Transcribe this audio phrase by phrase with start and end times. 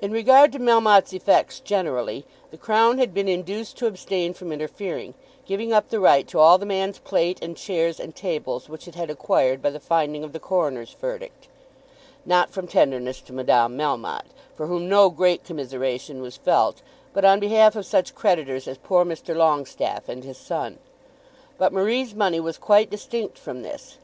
[0.00, 5.14] In regard to Melmotte's effects generally the Crown had been induced to abstain from interfering,
[5.44, 8.94] giving up the right to all the man's plate and chairs and tables which it
[8.94, 11.48] had acquired by the finding of the coroner's verdict,
[12.24, 16.80] not from tenderness to Madame Melmotte, for whom no great commiseration was felt,
[17.12, 19.34] but on behalf of such creditors as poor Mr.
[19.34, 20.78] Longestaffe and his son.
[21.58, 23.98] But Marie's money was quite distinct from this.